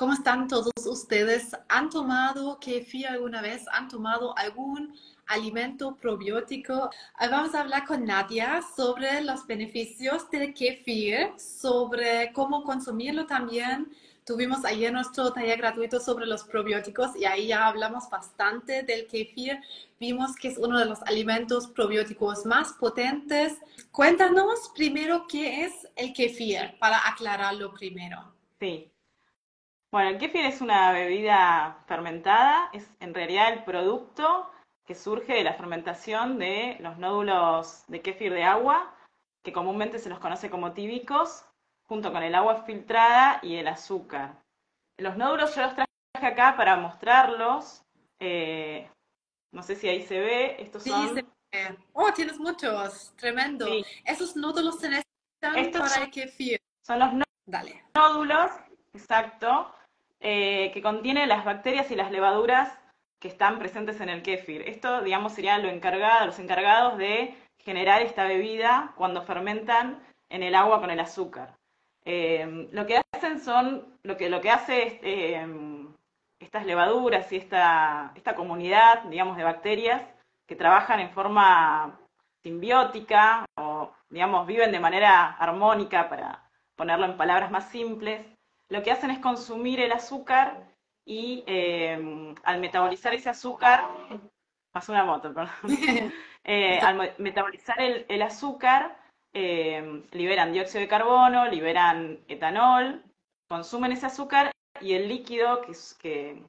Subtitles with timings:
[0.00, 1.54] ¿Cómo están todos ustedes?
[1.68, 3.66] ¿Han tomado kefir alguna vez?
[3.70, 6.88] ¿Han tomado algún alimento probiótico?
[7.20, 13.92] Vamos a hablar con Nadia sobre los beneficios del kefir, sobre cómo consumirlo también.
[14.24, 19.60] Tuvimos ayer nuestro taller gratuito sobre los probióticos y ahí ya hablamos bastante del kefir.
[20.00, 23.58] Vimos que es uno de los alimentos probióticos más potentes.
[23.92, 28.32] Cuéntanos primero qué es el kefir para aclararlo primero.
[28.58, 28.89] Sí.
[29.92, 34.50] Bueno, el kefir es una bebida fermentada, es en realidad el producto
[34.86, 38.94] que surge de la fermentación de los nódulos de kéfir de agua,
[39.42, 41.44] que comúnmente se los conoce como tíbicos,
[41.88, 44.36] junto con el agua filtrada y el azúcar.
[44.96, 47.82] Los nódulos yo los traje acá para mostrarlos.
[48.20, 48.88] Eh,
[49.52, 50.56] no sé si ahí se ve.
[50.62, 51.08] Estos son...
[51.08, 51.26] Sí, se
[51.92, 53.12] Oh, tienes muchos.
[53.16, 53.66] Tremendo.
[54.04, 56.60] Esos nódulos se necesitan para el kefir.
[56.86, 57.10] Son los
[57.94, 58.52] nódulos,
[58.94, 59.74] exacto,
[60.20, 62.78] eh, que contienen las bacterias y las levaduras
[63.18, 64.62] que están presentes en el kéfir.
[64.62, 70.54] Esto, digamos, sería lo encargado, los encargados de generar esta bebida cuando fermentan en el
[70.54, 71.56] agua con el azúcar.
[72.04, 75.46] Eh, lo que hacen son, lo que, lo que hace eh,
[76.38, 80.02] estas levaduras y esta, esta comunidad, digamos, de bacterias
[80.46, 82.00] que trabajan en forma
[82.42, 86.42] simbiótica o, digamos, viven de manera armónica, para
[86.76, 88.26] ponerlo en palabras más simples,
[88.70, 90.66] lo que hacen es consumir el azúcar
[91.04, 93.84] y eh, al metabolizar ese azúcar,
[94.72, 95.52] pasó una moto, perdón,
[96.44, 98.96] eh, al metabolizar el, azúcar,
[99.32, 103.02] eh, liberan dióxido de carbono, liberan etanol,
[103.48, 106.44] consumen ese azúcar y el líquido que,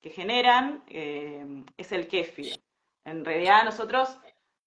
[0.00, 2.58] que, generan es el kéfir.
[3.04, 4.18] En realidad nosotros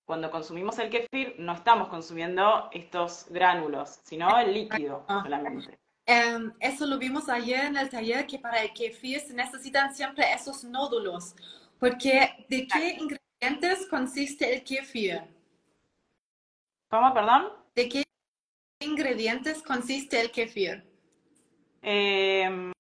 [0.06, 5.22] cuando consumimos el kéfir no estamos consumiendo estos gránulos, sino el líquido ah.
[5.24, 5.80] solamente.
[6.12, 10.34] Em, eso lo vimos ayer en el taller, que para el kefir se necesitan siempre
[10.34, 11.36] esos nódulos.
[11.80, 15.22] Porque, ¿de qué ingredientes consiste el kefir?
[16.90, 17.53] ¿Cómo, perdón?
[17.75, 18.03] ¿De qué
[18.80, 20.84] ingredientes consiste el kefir?
[21.84, 22.74] Em,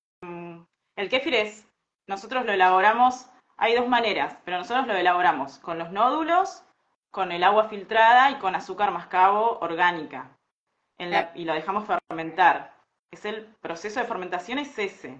[0.95, 1.67] el kefir es,
[2.07, 6.63] nosotros lo elaboramos, hay dos maneras, pero nosotros lo elaboramos con los nódulos,
[7.11, 10.35] con el agua filtrada y con azúcar mascabo orgánica.
[11.35, 12.78] y lo dejamos fermentar
[13.11, 15.19] es el proceso de fermentación es ese.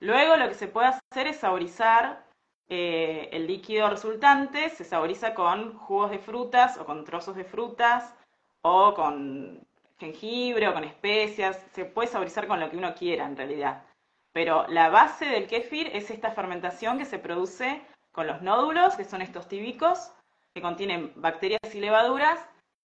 [0.00, 2.24] Luego lo que se puede hacer es saborizar
[2.68, 8.14] eh, el líquido resultante, se saboriza con jugos de frutas o con trozos de frutas
[8.62, 9.66] o con
[9.98, 13.84] jengibre o con especias, se puede saborizar con lo que uno quiera en realidad.
[14.32, 17.80] Pero la base del kéfir es esta fermentación que se produce
[18.12, 20.12] con los nódulos, que son estos tíbicos,
[20.52, 22.38] que contienen bacterias y levaduras,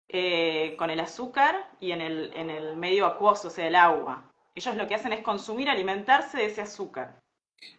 [0.08, 4.30] eh, con el azúcar y en el, en el medio acuoso, o sea, el agua.
[4.54, 7.20] Ellos lo que hacen es consumir, alimentarse de ese azúcar.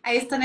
[0.04, 0.42] Ahí están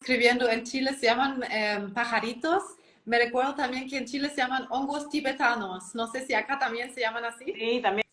[0.00, 2.62] escribiendo, en Chile se llaman em, pajaritos.
[3.04, 5.94] Me recuerdo también que en Chile se llaman hongos tibetanos.
[5.94, 7.52] No sé si acá también se llaman así.
[7.52, 8.04] Sí, también.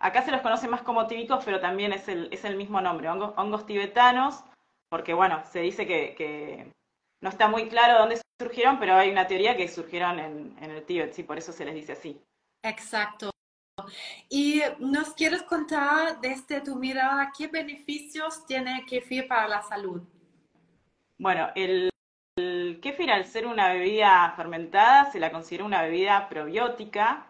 [0.00, 3.08] Acá se los conoce más como tíbicos, pero también es el, es el mismo nombre,
[3.08, 4.42] hongos, hongos tibetanos,
[4.90, 6.72] porque bueno, se dice que, que,
[7.22, 10.84] no está muy claro dónde surgieron, pero hay una teoría que surgieron en, en el
[10.84, 12.20] Tíbet, sí, por eso se les dice así.
[12.62, 13.33] Exacto.
[14.28, 20.02] Y nos quieres contar desde tu mirada qué beneficios tiene el kefir para la salud.
[21.18, 21.90] Bueno, el,
[22.36, 22.80] el
[23.10, 27.26] al ser una bebida fermentada se la considera una bebida probiótica,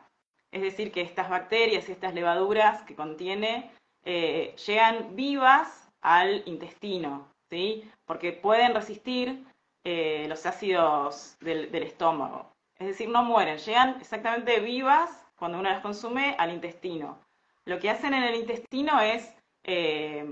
[0.50, 3.71] es decir, que estas bacterias y estas levaduras que contiene
[4.05, 7.91] eh, llegan vivas al intestino, ¿sí?
[8.05, 9.44] porque pueden resistir
[9.84, 12.53] eh, los ácidos del estómago.
[12.78, 17.19] Es decir, no mueren, llegan exactamente vivas cuando uno las consume, al intestino.
[17.66, 19.31] Lo que hacen en el intestino es
[19.62, 20.25] eh,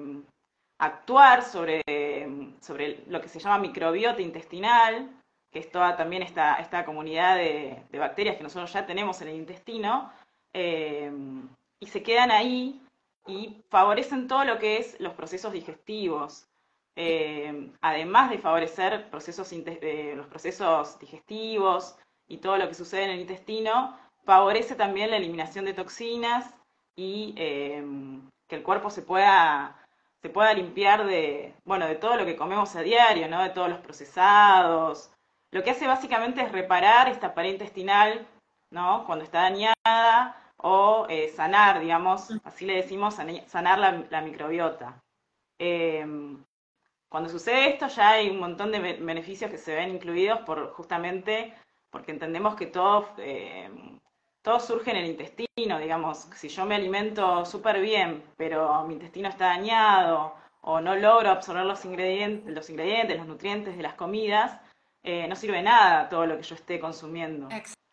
[0.78, 1.82] actuar sobre,
[2.62, 5.10] sobre lo que se llama microbiota intestinal,
[5.50, 9.36] que es toda también esta, esta comunidad de, bacterias que nosotros ya tenemos en el
[9.36, 10.10] intestino,
[10.54, 11.12] eh,
[11.78, 12.80] y se quedan ahí
[13.26, 16.48] y favorecen todo lo que es los procesos digestivos.
[16.96, 21.96] Eh, además de favorecer procesos, los procesos digestivos
[22.28, 26.54] y todo lo que sucede en el intestino, favorece también la eliminación de toxinas
[26.96, 29.76] y em, que el cuerpo se pueda,
[30.20, 33.42] se pueda limpiar de, bueno, de todo lo que comemos a diario, ¿no?
[33.42, 35.10] de todos los procesados.
[35.50, 38.26] Lo que hace básicamente es reparar esta pared intestinal
[38.70, 39.04] ¿no?
[39.06, 43.16] cuando está dañada o eh, sanar, digamos, así le decimos,
[43.46, 43.78] sanar
[44.10, 45.02] la, microbiota.
[45.58, 46.42] Em,
[47.08, 51.54] cuando sucede esto ya hay un montón de beneficios que se ven incluidos por justamente
[51.90, 53.98] porque entendemos que todo em,
[54.42, 59.28] todo surge en el intestino, digamos, si yo me alimento súper bien, pero mi intestino
[59.28, 64.60] está dañado, o no logro absorber los ingredientes, los, ingredientes, los nutrientes de las comidas,
[65.02, 67.48] eh, no sirve nada todo lo que yo esté consumiendo.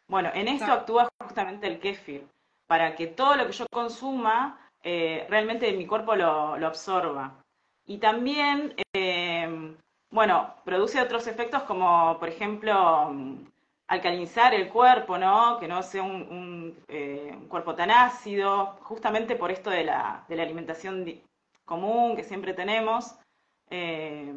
[0.08, 2.28] Bueno, en esto actúa justamente el kéfir,
[2.68, 7.44] para que todo lo que yo consuma eh, realmente mi cuerpo lo, absorba.
[7.86, 9.76] Y también, eh,
[10.12, 13.16] bueno, produce otros efectos como, por ejemplo,
[13.90, 15.60] alcalinizar el cuerpo, ¿no?
[15.60, 16.78] Que no sea un,
[17.50, 21.06] cuerpo tan ácido, justamente por esto de la, de la alimentación
[21.66, 23.18] común que siempre tenemos.
[23.72, 24.32] Eh,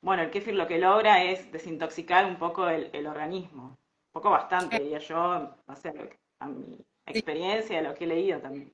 [0.00, 4.78] bueno, el kéfir lo que logra es desintoxicar un poco el, organismo, un poco bastante,
[4.78, 8.72] diría yo, a mi experiencia, lo que he leído también.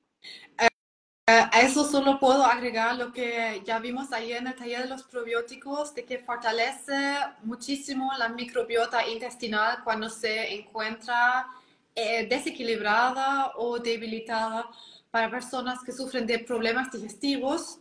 [1.27, 4.89] Eh, a eso solo puedo agregar lo que ya vimos ayer en el taller de
[4.89, 11.47] los probióticos, de que fortalece muchísimo la microbiota intestinal cuando se encuentra
[11.95, 14.69] eh, desequilibrada o debilitada
[15.11, 17.79] para personas que sufren de problemas digestivos.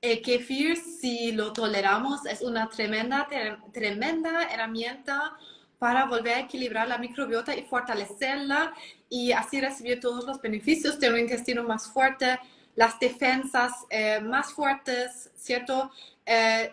[0.00, 3.28] El kefir, si lo toleramos, es una tremenda,
[3.72, 5.36] tremenda herramienta
[5.78, 8.74] para volver a equilibrar la microbiota y fortalecerla
[9.08, 12.38] y así recibir todos los beneficios de un intestino más fuerte,
[12.74, 15.90] las defensas eh, más fuertes, ¿cierto?
[16.24, 16.72] Eh,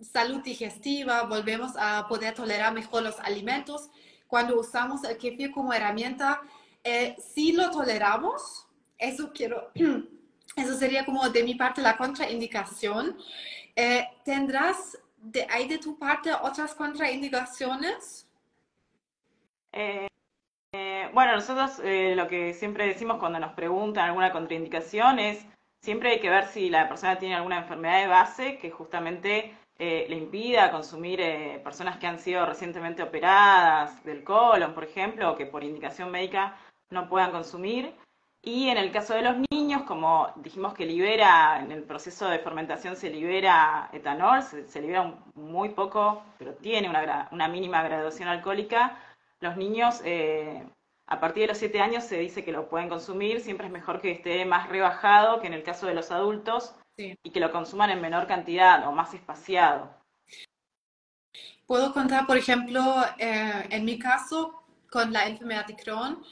[0.00, 3.90] salud digestiva, volvemos a poder tolerar mejor los alimentos.
[4.26, 6.40] Cuando usamos el kefir como herramienta,
[6.82, 8.66] eh, si lo toleramos,
[8.98, 9.70] eso quiero
[10.56, 13.18] Eso sería como de mi parte la contraindicación.
[14.24, 18.28] ¿Tendrás de, ¿Hay de tu parte otras contraindicaciones?
[19.72, 20.06] Eh,
[20.74, 25.46] eh, bueno, nosotros lo que siempre decimos cuando nos preguntan alguna contraindicación es
[25.82, 30.16] siempre hay que ver si la persona tiene alguna enfermedad de base que justamente le
[30.16, 31.20] impida consumir
[31.62, 36.56] personas que han sido recientemente operadas del colon, por ejemplo, o que por indicación médica
[36.90, 37.94] no puedan consumir.
[38.46, 42.38] Y en el caso de los niños, como dijimos que libera, en el proceso de
[42.38, 48.98] fermentación se libera etanol, se, libera muy poco, pero tiene una, mínima graduación alcohólica,
[49.44, 50.66] los niños eh,
[51.06, 54.00] a partir de los 7 años se dice que lo pueden consumir, siempre es mejor
[54.00, 57.90] que esté más rebajado que en el caso de los adultos y que lo consuman
[57.90, 59.94] en menor cantidad o más espaciado.
[61.66, 66.22] Puedo contar, por ejemplo, eh, en mi caso, con la enfermedad de Crohn,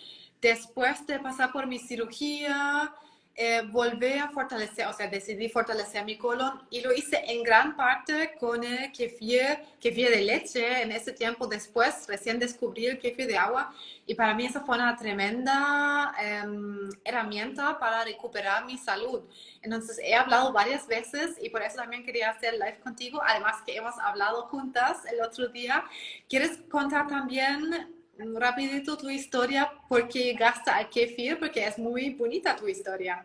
[0.41, 2.95] después de pasar por mi cirugía,
[3.35, 7.77] eh, volví a fortalecer, o sea, decidí fortalecer mi colon y lo hice en gran
[7.77, 10.83] parte con el kefir, kefir de leche.
[10.83, 13.75] En ese tiempo después, recién descubrí el kefir de agua
[14.07, 19.23] y para mí esa fue una tremenda em, herramienta para recuperar mi salud.
[19.63, 23.77] Entonces, he hablado varias veces y por eso también quería hacer live contigo, además que
[23.77, 25.85] hemos hablado juntas el otro día.
[26.29, 32.57] ¿Quieres contar también rapidito tu historia, por qué gasta al kefir, porque es muy bonita
[32.57, 33.25] tu historia.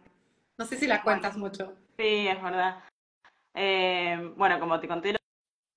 [0.57, 1.73] No sé si la cuentas mucho.
[1.97, 2.83] Sí, es verdad.
[3.53, 5.17] Eh, bueno, como te conté el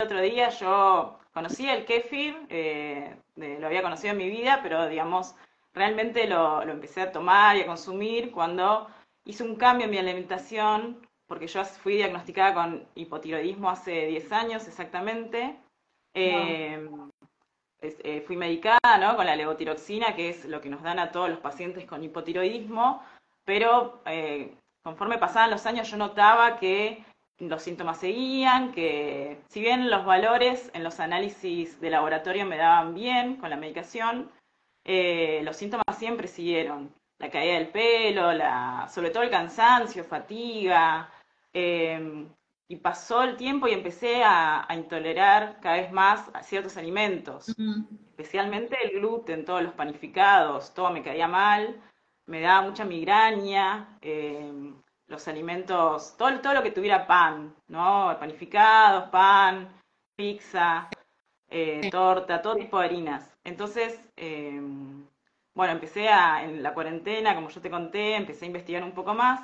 [0.03, 5.35] otro día, yo conocí el kefir, eh, lo había conocido en mi vida, pero digamos,
[5.73, 8.89] realmente lo, lo, empecé a tomar y a consumir cuando
[9.25, 14.67] hice un cambio en mi alimentación, porque yo fui diagnosticada con hipotiroidismo hace 10 años
[14.67, 15.57] exactamente.
[16.15, 16.89] Eh,
[17.83, 19.17] eh, fui medicada ¿no?
[19.17, 23.03] con la levotiroxina, que es lo que nos dan a todos los pacientes con hipotiroidismo,
[23.45, 27.05] pero eh, conforme pasaban los años yo notaba que
[27.39, 32.95] los síntomas seguían, que si bien los valores en los análisis de laboratorio me daban
[32.95, 34.31] bien con la medicación,
[34.85, 36.95] eh, los síntomas siempre siguieron.
[37.19, 41.11] La caída del pelo, la, sobre todo el cansancio, fatiga,
[42.71, 47.53] y pasó el tiempo y empecé a, intolerar cada vez más ciertos alimentos,
[48.11, 51.83] especialmente el gluten, todos los panificados, todo me caía mal,
[52.27, 54.73] me daba mucha migraña, eh,
[55.09, 58.17] los alimentos, todo, todo lo que tuviera pan, ¿no?
[58.21, 59.69] Panificados, pan,
[60.15, 60.89] pizza,
[61.49, 63.37] eh, torta, todo tipo de harinas.
[63.43, 64.61] Entonces, eh,
[65.55, 69.13] bueno, empecé a, en la cuarentena, como yo te conté, empecé a investigar un poco
[69.13, 69.41] más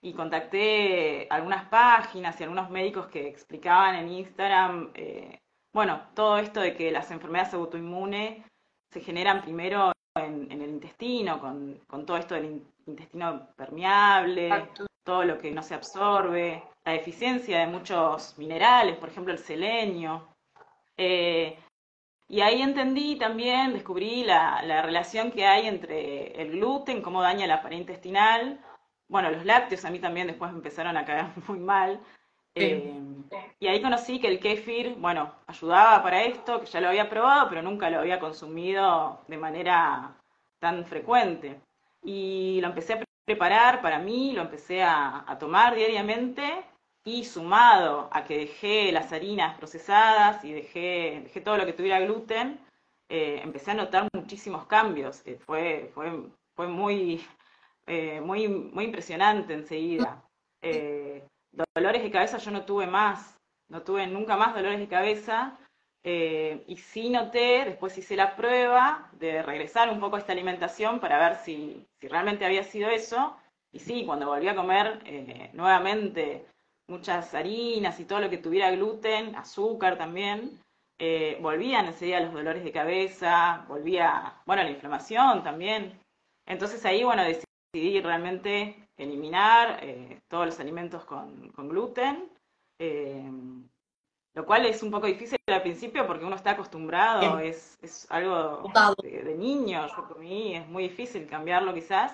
[0.00, 5.40] y contacté algunas páginas y algunos médicos que explicaban en Instagram, eh,
[5.72, 8.44] bueno, todo esto de que las enfermedades autoinmunes
[8.90, 14.70] se generan primero en, el intestino, con, todo esto del intestino permeable,
[15.04, 20.28] todo lo que no se absorbe, la deficiencia de muchos minerales, por ejemplo el selenio.
[20.96, 21.58] Eh,
[22.28, 27.46] y ahí entendí también, descubrí la, la relación que hay entre el gluten, cómo daña
[27.46, 28.60] la pared intestinal,
[29.08, 32.00] bueno, los lácteos a mí también después me empezaron a caer muy mal.
[32.54, 32.92] Eh,
[33.60, 37.48] y ahí conocí que el kéfir, bueno, ayudaba para esto, que ya lo había probado,
[37.48, 40.16] pero nunca lo había consumido de manera
[40.58, 41.60] tan frecuente.
[42.02, 46.64] Y lo empecé a preparar para mí, lo empecé a, tomar diariamente
[47.04, 52.00] y sumado a que dejé las harinas procesadas y dejé, dejé todo lo que tuviera
[52.00, 52.58] gluten,
[53.08, 55.22] eh, empecé a notar muchísimos cambios.
[55.26, 56.10] Eh, fue, fue,
[56.54, 57.24] fue muy,
[57.88, 60.24] eh, muy, muy impresionante enseguida.
[61.74, 63.36] dolores de cabeza yo no tuve más,
[63.68, 65.58] no tuve nunca más dolores de cabeza.
[66.04, 71.18] y sí noté, después hice la prueba de regresar un poco a esta alimentación para
[71.18, 73.36] ver si, si realmente había sido eso.
[73.72, 75.02] Y sí, cuando volví a comer
[75.52, 76.46] nuevamente
[76.88, 80.58] muchas harinas y todo lo que tuviera gluten, azúcar también,
[80.98, 86.00] eh, volvían enseguida los dolores de cabeza, volvía, bueno, la inflamación también.
[86.46, 92.28] Entonces ahí, bueno, decidí realmente eliminar eh, todos los alimentos con, gluten,
[92.78, 93.30] eh,
[94.34, 98.70] lo cual es un poco difícil al principio porque uno está acostumbrado, es, es, algo
[99.02, 102.12] de, niño, yo comí, es muy difícil cambiarlo quizás.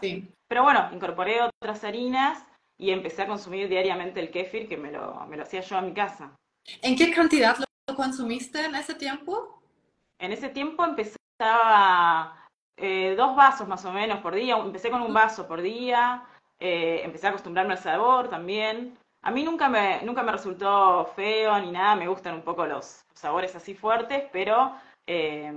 [0.49, 2.45] Pero bueno, incorporé otras harinas
[2.79, 5.83] y empecé a consumir diariamente el kéfir que me lo, me lo hacía yo a
[5.83, 6.35] mi casa.
[6.83, 9.63] ¿En qué cantidad lo consumiste en ese tiempo?
[10.19, 12.44] En ese tiempo empezaba
[12.77, 14.57] eh, dos vasos más o menos por día.
[14.57, 16.25] Empecé con un vaso por día.
[16.59, 18.97] Eh, empecé a acostumbrarme al sabor también.
[19.23, 21.97] A mí nunca me, nunca me resultó feo ni nada.
[21.97, 24.75] Me gustan un poco los sabores así fuertes, pero,
[25.07, 25.53] eh,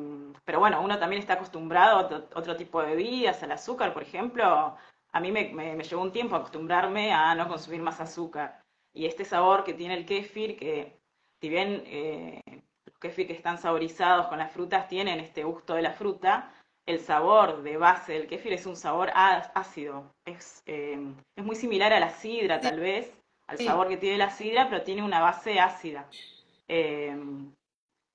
[0.46, 4.04] pero bueno, uno también está acostumbrado a otro, otro tipo de bebidas, al azúcar, por
[4.04, 4.76] ejemplo
[5.18, 8.62] a mí me, me, llevó un tiempo acostumbrarme a no consumir más azúcar.
[8.94, 11.00] Y este sabor que tiene el kéfir, que
[11.42, 12.42] si bien eh,
[12.86, 16.52] los kéfir que están saborizados con las frutas tienen este gusto de la fruta,
[16.88, 20.12] el sabor de base del kéfir es un sabor ácido.
[20.26, 20.98] Es, eh,
[21.36, 23.14] es muy similar a la sidra, tal vez,
[23.46, 26.08] al sabor que tiene la sidra, pero tiene una base ácida.
[26.70, 27.16] Eh,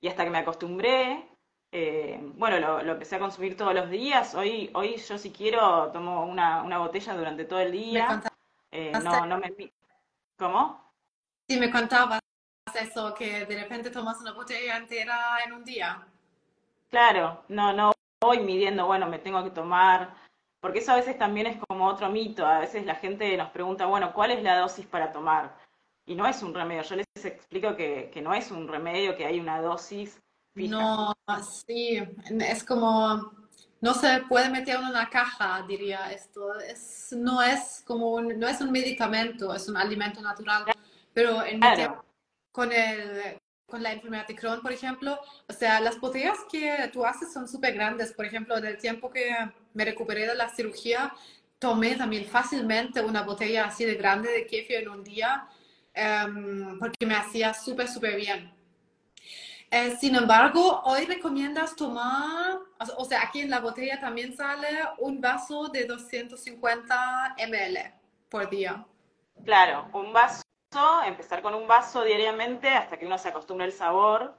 [0.00, 1.22] y hasta que me acostumbré,
[1.70, 4.34] eh, bueno, lo, empecé a consumir todos los días.
[4.34, 8.22] Hoy, hoy yo si quiero tomo una, una botella durante todo el día.
[8.70, 9.52] Eh, no, no me...
[10.38, 10.82] ¿Cómo?
[11.46, 12.20] Sí, me contabas
[12.74, 16.06] eso, que de repente tomas una botella entera en un día.
[16.88, 17.92] Claro, no, no
[18.26, 20.14] voy midiendo, bueno, me tengo que tomar,
[20.60, 22.46] porque eso a veces también es como otro mito.
[22.46, 25.56] A veces la gente nos pregunta, bueno, ¿cuál es la dosis para tomar?
[26.06, 26.82] Y no es un remedio.
[26.82, 30.22] Yo les explico que, que no es un remedio, que hay una dosis
[30.54, 32.02] no, sí,
[32.40, 33.32] es como,
[33.80, 36.58] no se puede meter en una caja, diría esto.
[36.60, 40.64] Es, no es como un, no es un medicamento, es un alimento natural.
[41.14, 41.60] Pero en
[42.52, 43.40] con, el,
[43.72, 47.48] con la enfermedad de Crohn, por ejemplo, o sea, las botellas que tú haces son
[47.48, 48.12] súper grandes.
[48.12, 49.34] Por ejemplo, en el tiempo que
[49.72, 51.14] me recuperé de la cirugía,
[51.58, 55.48] tomé también fácilmente una botella así de grande de kefir en un día,
[55.94, 58.52] em, porque me hacía súper, súper bien.
[59.70, 62.58] Eh, sin embargo, hoy recomiendas tomar,
[62.98, 67.94] o sea, aquí en la botella también sale un vaso de 250 ml
[68.28, 68.84] por día.
[69.46, 70.42] Claro, un vaso,
[71.06, 74.34] empezar con un vaso diariamente hasta que uno se acostumbre al sabor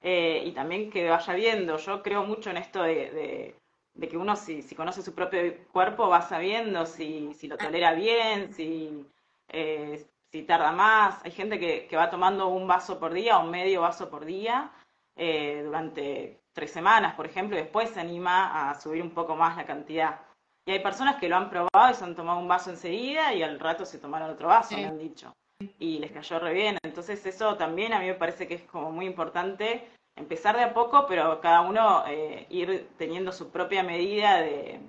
[0.00, 1.76] eh, y también que vaya viendo.
[1.76, 3.54] Yo creo mucho en esto de,
[4.00, 5.40] que uno si, conoce su propio
[5.72, 7.58] cuerpo va sabiendo si, lo ah.
[7.58, 9.06] tolera bien, si,
[9.48, 11.24] eh, si tarda más.
[11.24, 14.70] Hay gente que, va tomando un vaso por día o medio vaso por día
[15.16, 19.56] eh, durante tres semanas, por ejemplo, y después se anima a subir un poco más
[19.56, 20.20] la cantidad.
[20.66, 23.42] Y hay personas que lo han probado y se han tomado un vaso enseguida y
[23.42, 25.32] al rato se tomaron otro vaso, me han dicho.
[25.78, 26.78] Y les cayó re bien.
[26.82, 30.74] Entonces eso también a mí me parece que es como muy importante empezar de a
[30.74, 34.80] poco, pero cada uno eh, ir teniendo su propia medida de,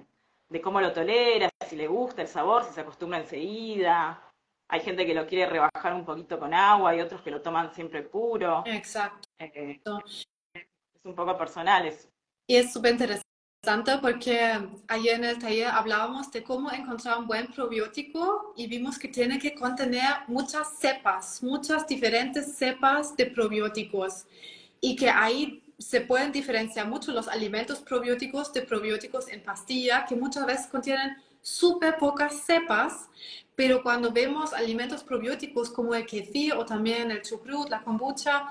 [0.50, 4.22] de cómo lo tolera, si le gusta el sabor, si se acostumbra enseguida.
[4.68, 7.74] Hay gente que lo quiere rebajar un poquito con agua y otros que lo toman
[7.74, 8.64] siempre puro.
[8.68, 9.28] Exacto.
[9.40, 10.26] Eh, es
[11.04, 12.10] un poco personal eso.
[12.48, 13.29] Y es súper interesante
[14.02, 19.10] porque ayer en el taller hablábamos de cómo encontrar un buen probiótico y vimos que
[19.10, 24.26] tiene que contener muchas cepas, muchas diferentes cepas de probióticos
[24.80, 30.16] y que ahí se pueden diferenciar mucho los alimentos probióticos de probióticos en pastilla que
[30.16, 33.10] muchas veces contienen súper pocas cepas,
[33.56, 38.50] pero cuando vemos alimentos probióticos como el kefir o también el chucrut, la kombucha,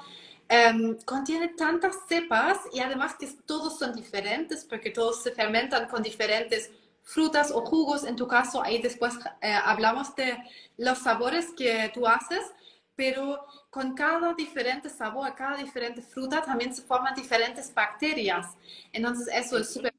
[0.48, 6.02] em, contiene tantas cepas y además que todos son diferentes porque todos se fermentan con
[6.02, 6.70] diferentes
[7.02, 8.04] frutas o jugos.
[8.04, 10.36] En tu caso, ahí después eh, hablamos de
[10.76, 12.44] los sabores que tú haces,
[12.94, 18.46] pero con cada diferente sabor, cada diferente fruta también se forman diferentes bacterias.
[18.92, 19.94] Entonces, eso es súper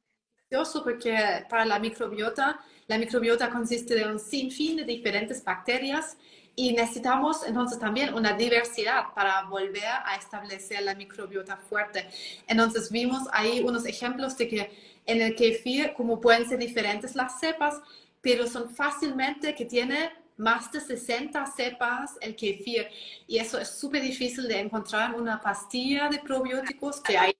[0.49, 6.17] precioso porque para la microbiota la microbiota consiste de un sinfín de diferentes bacterias
[6.59, 12.09] y necesitamos entonces también una diversidad para volver a establecer la microbiota fuerte.
[12.47, 14.71] Entonces vimos ahí unos ejemplos de que
[15.05, 17.79] en el kefir, como pueden ser diferentes las cepas,
[18.19, 22.89] pero son fácilmente que tiene más de 60 cepas el kefir
[23.25, 27.33] y eso es súper difícil de encontrar en una pastilla de probióticos que hay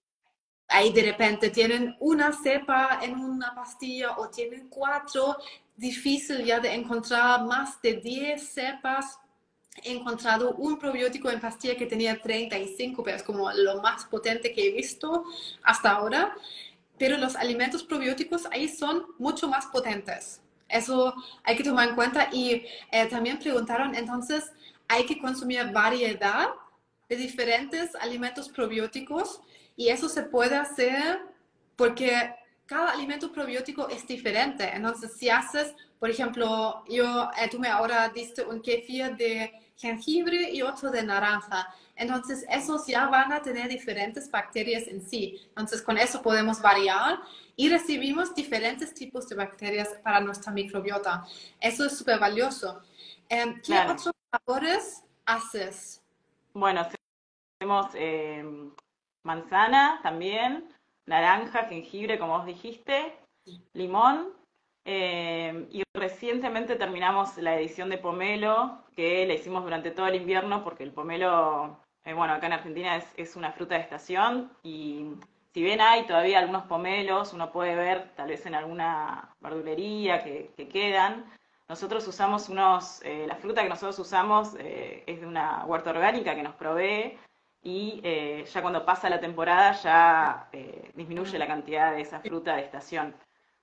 [0.69, 5.37] ahí de repente tienen una cepa en una pastilla o tienen cuatro,
[5.79, 9.17] difícil ya de encontrar más de 10 cepas.
[9.83, 14.51] He encontrado un probiótico en pastilla que tenía 35, pero es como lo más potente
[14.51, 15.23] que he visto
[15.63, 16.35] hasta ahora.
[16.97, 20.41] Pero los alimentos probióticos ahí son mucho más potentes.
[20.67, 22.29] Eso hay que tomar en cuenta.
[22.31, 24.51] Y eh, también preguntaron, entonces,
[24.87, 26.49] ¿hay que consumir variedad
[27.07, 29.41] de diferentes alimentos probióticos?
[29.77, 31.21] Y eso se puede hacer
[31.77, 32.35] porque
[32.69, 34.69] cada alimento probiótico es diferente.
[34.71, 40.51] Entonces, si haces, por ejemplo, yo, eh, tú me ahora diste un kefir de jengibre
[40.51, 41.73] y otro de naranja.
[41.95, 45.41] Entonces, esos ya van a tener diferentes bacterias en sí.
[45.49, 47.19] Entonces, con eso podemos variar
[47.55, 51.25] y recibimos diferentes tipos de bacterias para nuestra microbiota.
[51.59, 52.83] Eso es súper valioso.
[53.27, 56.03] Em, ¿Qué otros sabores haces?
[56.53, 56.81] Bueno,
[57.59, 58.45] hacemos eh,
[59.23, 60.69] manzana también,
[61.09, 63.13] naranja, jengibre, como vos dijiste,
[63.73, 64.29] limón.
[64.85, 70.63] Eh, y recientemente terminamos la edición de pomelo, que la hicimos durante todo el invierno,
[70.63, 75.11] porque el pomelo, eh, bueno, acá en Argentina es, una fruta de estación y
[75.53, 80.53] si bien hay todavía algunos pomelos, uno puede ver tal vez en alguna verdulería que,
[80.71, 81.25] quedan,
[81.67, 86.43] nosotros usamos unos, eh, la fruta que nosotros usamos es de una huerta orgánica que
[86.43, 87.17] nos provee
[87.61, 92.55] y eh, ya cuando pasa la temporada ya eh, disminuye la cantidad de esa fruta
[92.55, 93.15] de estación.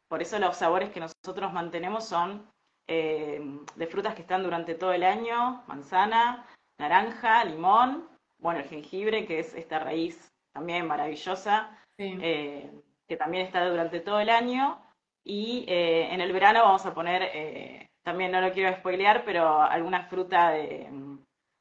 [0.09, 2.47] Por eso los sabores que nosotros mantenemos son
[2.87, 3.41] eh,
[3.75, 6.47] de frutas que están durante todo el año, manzana,
[6.79, 14.01] naranja, limón, bueno, el jengibre, que es esta raíz también maravillosa, que también está durante
[14.01, 14.81] todo el año.
[15.25, 20.51] Y en el verano vamos a poner, también no lo quiero spoilear, pero alguna fruta
[20.51, 20.89] de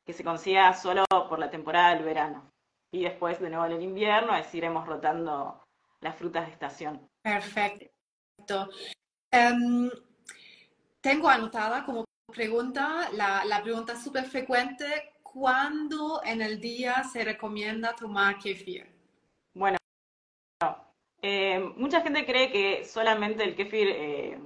[0.05, 2.51] que se consiga solo por la temporada del verano.
[2.93, 5.63] Y después, de nuevo en el invierno, así iremos rotando
[6.01, 7.07] las frutas de estación.
[7.23, 8.69] Perfecto.
[9.31, 9.89] Em,
[11.01, 17.95] tengo anotada como pregunta, la, la pregunta súper frecuente, ¿cuándo en el día se recomienda
[17.95, 18.87] tomar kefir?
[19.53, 19.77] Bueno,
[21.21, 24.39] eh, mucha gente cree que solamente el kefir eh,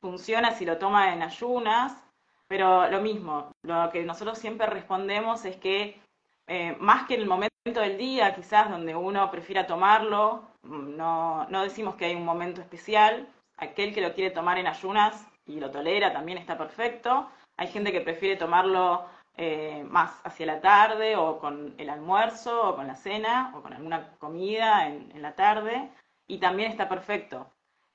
[0.00, 2.04] funciona si lo toma en ayunas,
[2.52, 5.98] pero lo mismo, lo que nosotros siempre respondemos es que
[6.46, 11.62] eh, más que en el momento del día, quizás donde uno prefiera tomarlo, no, no
[11.62, 13.26] decimos que hay un momento especial.
[13.56, 17.26] Aquel que lo quiere tomar en ayunas y lo tolera también está perfecto.
[17.56, 19.06] Hay gente que prefiere tomarlo
[19.38, 23.72] eh, más hacia la tarde o con el almuerzo o con la cena o con
[23.72, 25.88] alguna comida en, la tarde
[26.26, 27.46] y también está perfecto.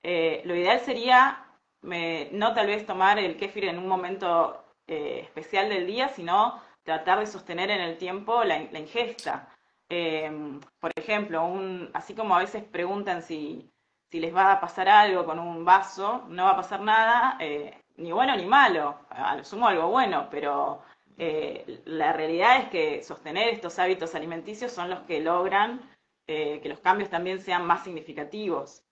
[0.01, 1.46] Eh, lo ideal sería
[1.81, 7.19] no tal vez tomar el kéfir en un momento eh, especial del día, sino tratar
[7.19, 9.53] de sostener en el tiempo la, ingesta.
[9.89, 13.69] Em, por ejemplo, un, así como a veces preguntan si,
[14.09, 17.81] si, les va a pasar algo con un vaso, no va a pasar nada, eh,
[17.97, 20.81] ni bueno ni malo, al sumo algo bueno, pero
[21.17, 25.81] eh, la realidad es que sostener estos hábitos alimenticios son los que logran
[26.25, 28.83] que los cambios también sean más significativos.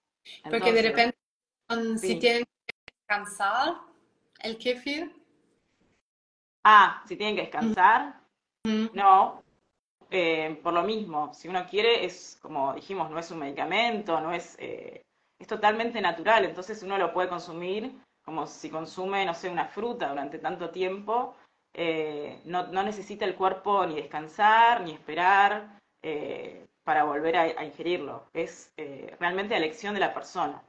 [0.50, 1.18] Porque de repente,
[1.98, 2.46] si tienen
[3.08, 3.76] descansar
[4.40, 5.16] el kefir?
[6.64, 8.20] Ah, si tienen que descansar.
[8.94, 9.44] No,
[10.10, 14.34] eh, por lo mismo, si uno quiere, es como dijimos, no es un medicamento, no
[14.34, 15.04] es, eh,
[15.40, 17.92] es totalmente natural, entonces uno lo puede consumir
[18.24, 21.36] como si consume, no sé, una fruta durante tanto tiempo,
[21.76, 25.80] eh, no, no, necesita el cuerpo ni descansar, ni esperar
[26.84, 28.74] para volver a, a ingerirlo, es
[29.20, 30.64] realmente elección de la persona.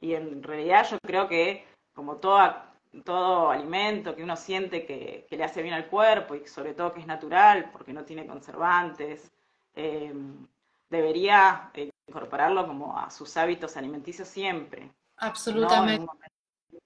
[0.00, 1.64] Y en realidad yo creo que
[1.98, 6.92] como todo alimento que uno siente que, le hace bien al cuerpo y sobre todo
[6.92, 9.32] que es natural porque no tiene conservantes,
[9.74, 10.14] eh,
[10.88, 14.92] debería eh, incorporarlo como a sus hábitos alimenticios siempre.
[15.16, 16.06] Absolutamente.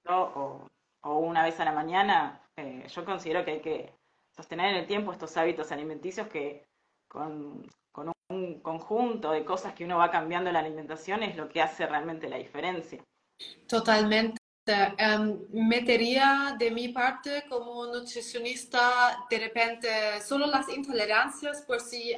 [0.09, 0.67] o,
[1.03, 3.93] una vez a la mañana, eh, yo considero que hay que
[4.35, 6.65] sostener en el tiempo estos hábitos alimenticios que
[7.07, 11.51] con, con un conjunto de cosas que uno va cambiando en la alimentación es lo
[11.51, 13.05] que hace realmente la diferencia.
[13.69, 14.42] Totalmente.
[14.65, 19.89] Um, metería de mi parte como nutricionista de repente
[20.25, 22.15] solo las intolerancias por si,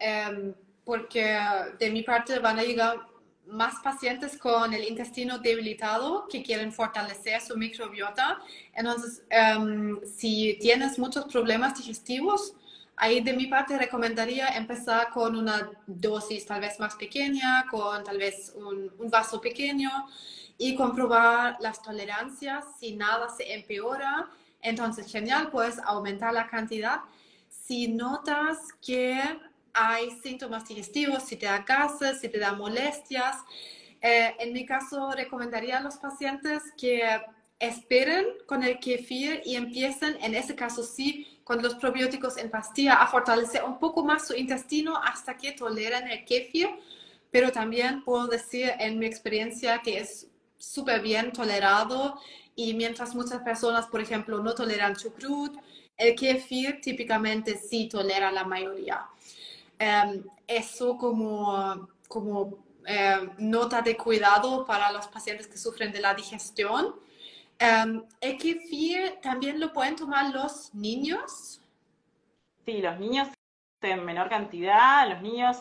[0.00, 0.52] em,
[0.84, 1.38] porque
[1.78, 2.98] de mi parte van a llegar
[3.46, 8.40] más pacientes con el intestino debilitado que quieren fortalecer su microbiota.
[8.74, 12.54] Entonces, em, si tienes muchos problemas digestivos,
[12.96, 18.18] ahí de mi parte recomendaría empezar con una dosis tal vez más pequeña, con tal
[18.18, 19.90] vez un, un vaso pequeño
[20.58, 22.64] y comprobar las tolerancias.
[22.78, 24.28] Si nada se empeora,
[24.62, 27.00] entonces genial, puedes aumentar la cantidad.
[27.48, 29.20] Si notas que
[29.72, 33.36] hay síntomas digestivos, si te da gases, si te da molestias,
[34.00, 37.02] eh, en mi caso recomendaría a los pacientes que
[37.58, 42.94] esperen con el kefir y empiecen, en ese caso sí, con los probióticos en pastilla
[42.94, 46.68] a fortalecer un poco más su intestino hasta que toleren el kefir,
[47.30, 52.18] pero también puedo decir en mi experiencia que es súper bien tolerado
[52.56, 55.56] y mientras muchas personas, por ejemplo, no toleran chucrut,
[55.96, 59.06] el kefir típicamente sí tolera la mayoría.
[59.78, 66.14] Em, eso como, como em, nota de cuidado para los pacientes que sufren de la
[66.14, 66.94] digestión.
[67.60, 71.60] Um, ¿El kefir también lo pueden tomar los niños?
[72.66, 73.28] Sí, los niños
[73.80, 75.58] en menor cantidad, los niños,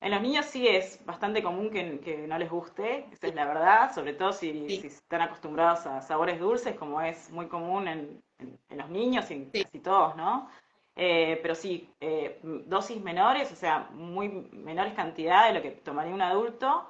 [0.00, 3.94] en los niños sí es bastante común que, no les guste, esa es la verdad,
[3.94, 8.22] sobre todo si, están acostumbrados a sabores dulces, como es muy común en,
[8.70, 10.48] los niños y en casi todos, ¿no?
[10.94, 16.14] Eh, pero sí, eh, dosis menores, o sea, muy menores cantidades de lo que tomaría
[16.14, 16.88] un adulto,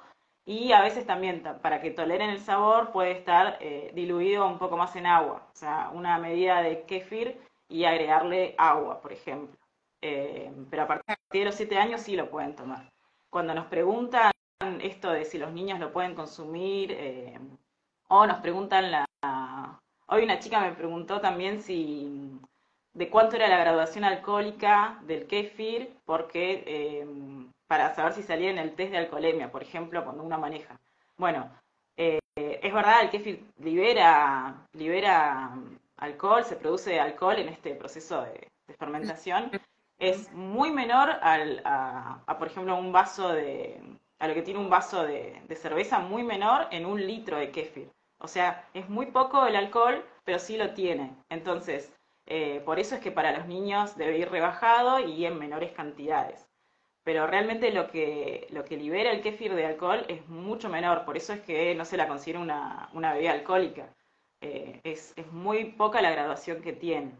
[0.49, 4.77] y a veces también, para que toleren el sabor, puede estar eh, diluido un poco
[4.77, 5.47] más en agua.
[5.53, 9.55] O sea, una medida de kefir y agregarle agua, por ejemplo.
[10.01, 12.91] Eh, pero a partir de los 7 años sí lo pueden tomar.
[13.29, 14.31] Cuando nos preguntan
[14.81, 17.39] esto de si los niños lo pueden consumir, eh,
[18.07, 19.05] o nos preguntan la...
[20.07, 22.39] Hoy una chica me preguntó también si
[22.93, 27.05] de cuánto era la graduación alcohólica del kefir, porque
[27.67, 30.79] para saber si salía en el test de alcoholemia, por ejemplo, cuando uno maneja.
[31.17, 31.51] Bueno,
[31.95, 35.51] eh, es verdad, el kefir libera, libera
[35.97, 39.51] alcohol, se produce alcohol en este proceso de, fermentación.
[39.99, 43.81] Es muy menor al, a, por ejemplo, un vaso de,
[44.19, 47.91] a lo que tiene un vaso de, cerveza, muy menor en un litro de kefir.
[48.19, 51.15] O sea, es muy poco el alcohol, pero sí lo tiene.
[51.29, 51.93] Entonces,
[52.25, 56.49] eh, por eso es que para los niños debe ir rebajado y en menores cantidades
[57.09, 61.17] pero realmente lo que, lo que libera el kéfir de alcohol es mucho menor, por
[61.17, 63.95] eso es que no se la considera una, una bebida alcohólica.
[64.41, 67.13] Eh, es, es, muy poca la graduación que tiene.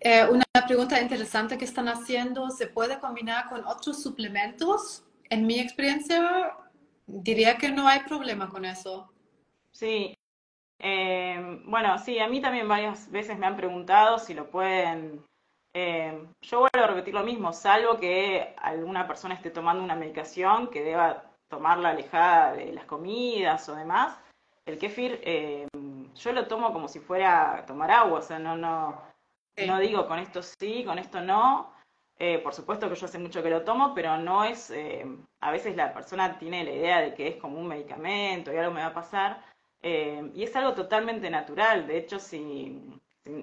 [0.00, 5.04] Eh, una pregunta interesante que están haciendo, ¿se puede combinar con otros suplementos?
[5.30, 6.56] En mi experiencia,
[7.06, 9.10] diría que no hay problema con eso.
[9.72, 10.14] Sí,
[10.78, 15.24] eh, bueno, sí, a mí también varias veces me han preguntado si lo pueden
[15.76, 20.70] eh, yo vuelvo a repetir lo mismo, salvo que alguna persona esté tomando una medicación
[20.70, 24.16] que deba tomarla alejada de las comidas o demás.
[24.66, 25.66] El kefir eh,
[26.14, 29.02] yo lo tomo como si fuera tomar agua, o sea, no, no,
[29.66, 31.72] no digo con esto sí, con esto no.
[32.18, 34.72] Eh, por supuesto que yo hace mucho que lo tomo, pero no es,
[35.40, 38.72] a veces la persona tiene la idea de que es como un medicamento y algo
[38.72, 39.44] me va a pasar,
[39.82, 41.88] y es algo totalmente natural.
[41.88, 42.80] De hecho, si,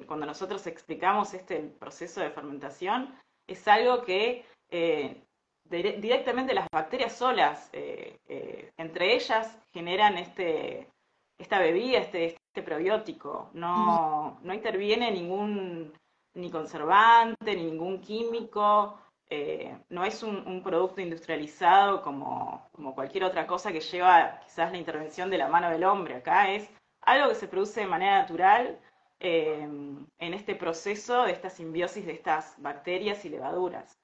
[0.05, 3.13] cuando nosotros explicamos este proceso de fermentación,
[3.47, 5.23] es algo que eh,
[5.65, 10.87] directamente las bacterias solas, eh, eh, entre ellas, generan este,
[11.37, 13.49] esta bebida, este, este probiótico.
[13.53, 15.93] No, no interviene ningún
[16.33, 18.99] ni conservante, ni ningún químico,
[19.89, 24.77] no es un, un, producto industrializado como, como cualquier otra cosa que lleva quizás la
[24.77, 26.15] intervención de la mano del hombre.
[26.15, 26.69] Acá es
[27.01, 28.77] algo que se produce de manera natural
[29.23, 33.95] Em, en este proceso de esta simbiosis de estas bacterias y levaduras.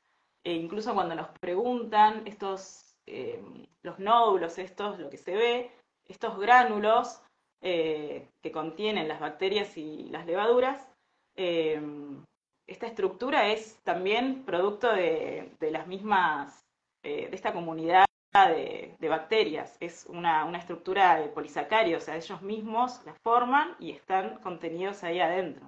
[0.43, 5.71] E incluso cuando nos preguntan estos, em, los nódulos, estos, lo que se ve,
[6.05, 7.19] estos gránulos
[7.61, 10.87] eh, que contienen las bacterias y las levaduras,
[11.35, 12.23] em,
[12.67, 16.65] esta estructura es también producto de, de las mismas,
[17.03, 18.07] eh, de esta comunidad
[18.45, 23.91] de, bacterias, es una, una, estructura de polisacáridos, o sea, ellos mismos la forman y
[23.91, 25.67] están contenidos ahí adentro.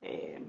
[0.00, 0.42] Eh,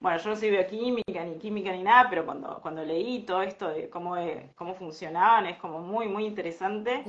[0.00, 3.68] bueno, yo no soy bioquímica ni química ni nada, pero cuando, cuando leí todo esto
[3.68, 4.16] de cómo,
[4.54, 7.04] cómo funcionaban, es como muy, muy interesante.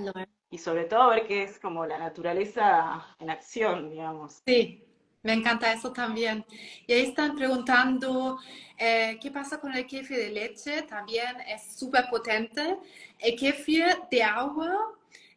[0.54, 4.44] Y sobre todo ver que es como la naturaleza en acción, digamos.
[4.46, 4.86] Sí,
[5.24, 6.46] me encanta eso también.
[6.86, 8.38] Y ahí están preguntando
[8.78, 10.84] eh, qué pasa con el kefir de leche.
[10.84, 12.78] También es súper potente.
[13.18, 14.92] El kefir de agua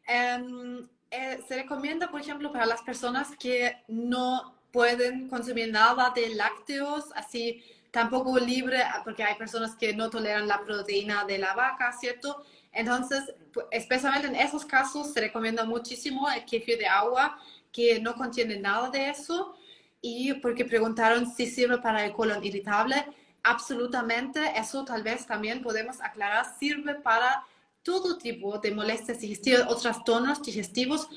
[0.06, 6.34] em, eh, se recomienda, por ejemplo, para las personas que no pueden consumir nada de
[6.34, 11.90] lácteos, así tampoco libre, porque hay personas que no toleran la proteína de la vaca,
[11.92, 12.44] ¿cierto?
[12.76, 13.24] Entonces,
[13.70, 17.38] especialmente en esos casos, se recomienda muchísimo el kefir de agua,
[17.72, 19.56] que no contiene nada de eso
[20.00, 23.04] y porque preguntaron si sirve para el colon irritable,
[23.42, 27.44] absolutamente, eso tal vez también podemos aclarar, sirve para
[27.82, 31.08] todo tipo de molestias digestivas o trastornos digestivos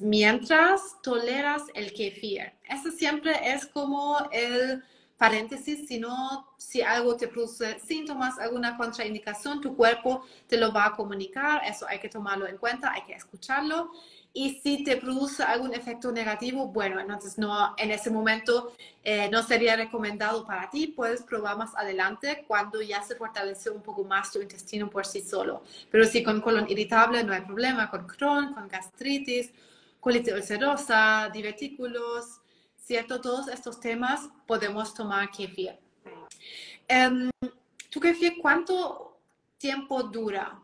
[0.00, 2.52] mientras toleras el kefir.
[2.68, 4.82] Eso siempre es como el
[5.16, 10.92] paréntesis, sino si algo te produce síntomas, alguna contraindicación, tu cuerpo te lo va a
[10.92, 13.90] comunicar, eso hay que tomarlo en cuenta, hay que escucharlo.
[14.36, 18.72] Y si te produce algún efecto negativo, bueno, entonces no, en ese momento
[19.04, 20.88] eh, no sería recomendado para ti.
[20.88, 25.20] Puedes probar más adelante cuando ya se fortalece un poco más tu intestino por sí
[25.20, 25.62] solo.
[25.88, 29.52] Pero si con colon irritable no hay problema, con Crohn, con gastritis,
[30.00, 32.40] colitis ulcerosa, divertículos,
[32.84, 33.20] ¿cierto?
[33.20, 35.78] Todos estos temas podemos tomar kefir.
[36.90, 37.30] Um,
[37.90, 39.18] ¿Tu kefir cuánto
[39.58, 40.60] tiempo dura?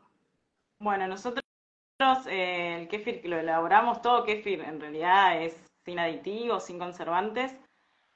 [0.78, 1.42] Bueno, nosotros
[2.26, 7.56] eh, el kefir lo elaboramos, todo kefir en realidad es sin aditivos, sin conservantes.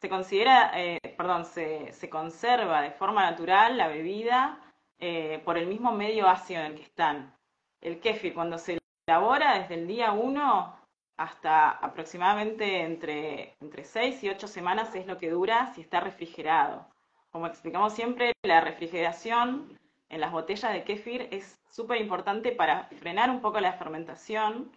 [0.01, 4.61] Se considera, eh, perdón, se, se, conserva de forma natural la bebida
[4.99, 7.35] eh, por el mismo medio ácido en el que están.
[7.81, 10.84] El kefir cuando se elabora desde el día 1
[11.17, 16.87] hasta aproximadamente entre, entre 6 y 8 semanas es lo que dura si está refrigerado.
[17.31, 23.31] Como explicamos siempre, la refrigeración en las botellas de kefir es súper importante para frenar
[23.31, 24.71] un poco la fermentación.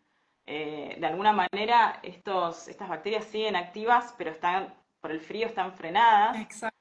[0.45, 5.73] Eh, de alguna manera, estos, estas bacterias siguen activas, pero están por el frío están
[5.73, 6.37] frenadas.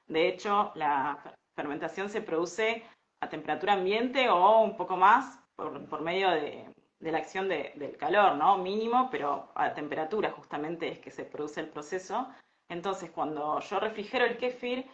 [0.07, 1.17] De hecho, la
[1.55, 2.83] fermentación se produce
[3.21, 6.65] a temperatura ambiente o un poco más por, medio de,
[6.99, 8.57] la acción del calor, ¿no?
[8.57, 12.27] Mínimo, pero a temperatura justamente es que se produce el proceso.
[12.69, 14.85] Entonces, cuando yo refrigero el kefir,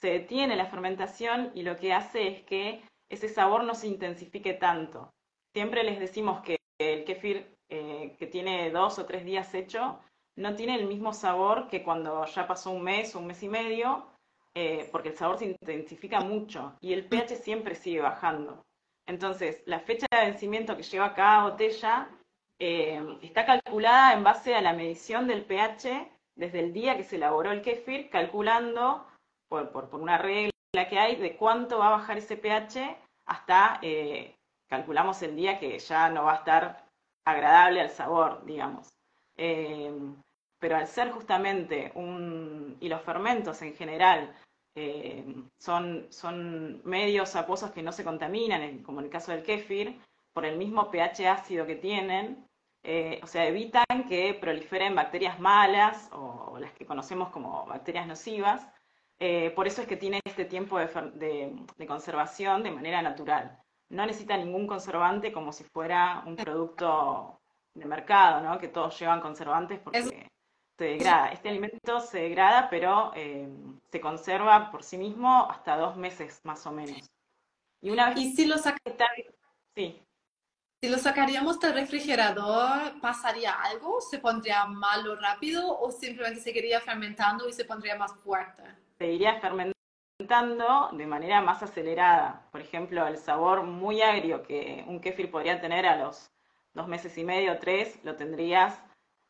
[0.00, 4.54] se detiene la fermentación y lo que hace es que ese sabor no se intensifique
[4.54, 5.10] tanto.
[5.54, 9.98] Siempre les decimos que el kefir eh, que tiene dos o tres días hecho
[10.36, 14.06] no tiene el mismo sabor que cuando ya pasó un mes un mes y medio,
[14.54, 18.65] eh, porque el sabor se intensifica mucho y el pH siempre sigue bajando.
[19.06, 22.08] Entonces, la fecha de vencimiento que lleva cada botella
[22.58, 27.16] eh, está calculada en base a la medición del pH desde el día que se
[27.16, 29.06] elaboró el kefir, calculando
[29.48, 33.78] por, por, una regla la que hay de cuánto va a bajar ese pH hasta,
[33.82, 34.34] eh,
[34.68, 36.84] calculamos el día que ya no va a estar
[37.24, 38.88] agradable al sabor, digamos.
[39.36, 39.92] Eh,
[40.58, 44.34] pero al ser justamente un, y los fermentos en general,
[44.76, 45.24] eh,
[45.58, 50.00] son, son medios acuosos que no se contaminan, como en el caso del kéfir,
[50.32, 52.46] por el mismo pH ácido que tienen,
[53.22, 58.64] o sea, evitan que proliferen bacterias malas o, las que conocemos como bacterias nocivas,
[59.18, 63.58] eh, por eso es que tiene este tiempo de, conservación de manera natural.
[63.88, 67.40] No necesita ningún conservante como si fuera un producto
[67.74, 68.58] de mercado, ¿no?
[68.58, 70.28] Que todos llevan conservantes porque
[70.78, 71.28] se degrada.
[71.32, 73.48] Este alimento se degrada, pero eh,
[73.90, 77.10] se conserva por sí mismo hasta dos meses más o menos.
[77.80, 78.18] Y una vez...
[78.18, 78.56] ¿Y si lo
[79.74, 80.02] Sí.
[80.82, 84.00] Si lo sacaríamos del refrigerador, ¿pasaría algo?
[84.00, 88.62] ¿Se pondría malo rápido o simplemente seguiría fermentando y se pondría más fuerte?
[88.98, 92.46] se iría fermentando de manera más acelerada.
[92.50, 96.30] Por ejemplo, el sabor muy agrio que un kéfir podría tener a los
[96.72, 98.82] dos meses y medio, tres, lo tendrías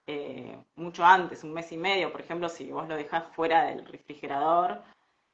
[0.07, 3.87] eh, mucho antes, un mes y medio, por ejemplo, si vos lo dejás fuera del
[3.87, 4.83] refrigerador.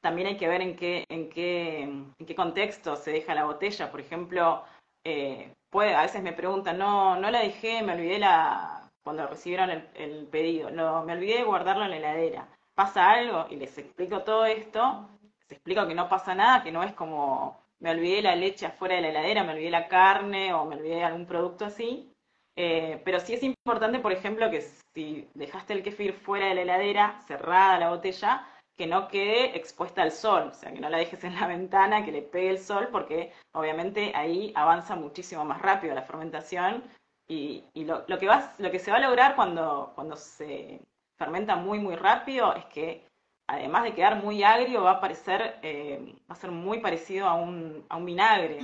[0.00, 3.90] También hay que ver en qué, en qué, en qué contexto se deja la botella.
[3.90, 4.64] Por ejemplo,
[5.04, 9.70] eh, puede, a veces me preguntan, no, no la dejé, me olvidé la, cuando recibieron
[9.70, 14.22] el, pedido, no, me olvidé de guardarlo en la heladera pasa algo y les explico
[14.22, 15.08] todo esto,
[15.42, 18.94] les explico que no pasa nada, que no es como me olvidé la leche afuera
[18.96, 22.11] de la heladera, me olvidé la carne o me olvidé algún producto así.
[22.56, 24.60] Eh, pero sí es importante, por ejemplo, que
[24.94, 30.02] si dejaste el kefir fuera de la heladera, cerrada la botella, que no quede expuesta
[30.02, 32.58] al sol, o sea, que no la dejes en la ventana, que le pegue el
[32.58, 36.82] sol, porque obviamente ahí avanza muchísimo más rápido la fermentación.
[37.28, 40.82] Y, lo, que va, lo que se va a lograr cuando, cuando se
[41.18, 43.06] fermenta muy, muy rápido, es que
[43.48, 47.34] además de quedar muy agrio, va a parecer, eh, va a ser muy parecido a
[47.34, 48.60] un, a un vinagre.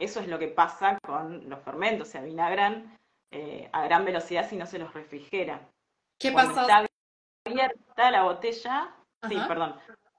[0.00, 2.96] Eso es lo que pasa con los fermentos, se avinagran
[3.30, 5.68] eh, a gran velocidad si no se los refrigera.
[6.18, 6.62] ¿Qué pasa?
[6.62, 6.86] Está
[7.44, 8.94] abierta la botella,
[9.28, 9.76] sí, perdón,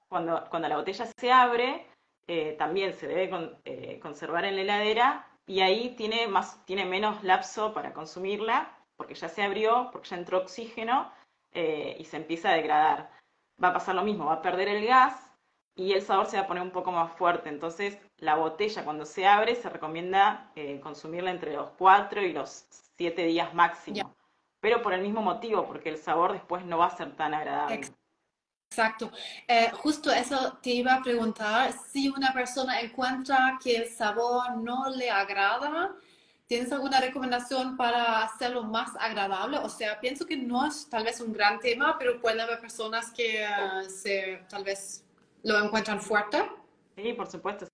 [0.08, 1.86] cuando, cuando la botella se abre,
[2.26, 7.74] eh, también se debe conservar en la heladera y ahí tiene, más, tiene menos lapso
[7.74, 11.10] para consumirla, porque ya se abrió, porque ya entró oxígeno
[11.52, 13.10] eh, y se empieza a degradar.
[13.62, 15.29] Va a pasar lo mismo, va a perder el gas
[15.74, 17.48] y el sabor se va a poner un poco más fuerte.
[17.48, 22.66] Entonces, la botella cuando se abre se recomienda eh, consumirla entre los 4 y los
[22.96, 24.14] 7 días máximo.
[24.60, 27.80] Pero por el mismo motivo, porque el sabor después no va a ser tan agradable.
[28.70, 29.10] Exacto.
[29.48, 31.72] Eh, justo eso te iba a preguntar.
[31.72, 35.96] Si una persona encuentra que el sabor no le agrada,
[36.50, 39.58] ¿Tienes alguna recomendación para hacerlo más agradable?
[39.58, 43.12] O sea, pienso que no es tal vez un gran tema, pero puede haber personas
[43.12, 45.04] que uh, se, tal vez
[45.42, 46.50] lo encuentran fuerte.
[46.96, 47.66] Sí, por supuesto.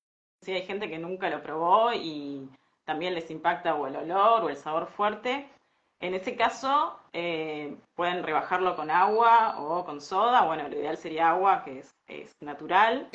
[0.42, 2.48] Sí, hay gente que nunca lo probó y
[2.85, 5.48] también les impacta o el olor o el sabor fuerte.
[5.98, 10.42] En ese caso, eh, pueden rebajarlo con agua o con soda.
[10.42, 13.09] Bueno, lo ideal sería agua, que es, es natural.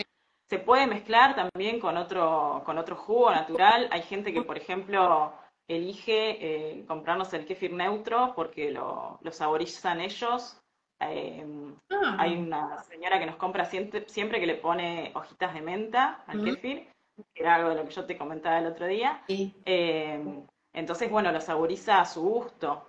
[0.49, 3.87] Se puede mezclar también con otro, con otro jugo natural.
[3.91, 5.33] Hay gente que, por ejemplo,
[5.67, 10.60] elige eh, comprarnos el kéfir neutro porque lo, lo saborizan ellos.
[11.09, 11.45] Eh,
[11.91, 12.15] ah.
[12.19, 16.43] Hay una señora que nos compra siempre, siempre, que le pone hojitas de menta al
[16.43, 16.87] kéfir,
[17.33, 19.23] que era algo de lo que yo te comentaba el otro día.
[19.27, 22.87] Eh, entonces, bueno, lo saboriza a su gusto.